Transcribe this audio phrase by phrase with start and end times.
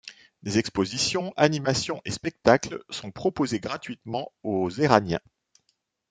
[0.41, 5.21] Des expositions, animations et spectacles sont proposés gratuitement aux Éragniens.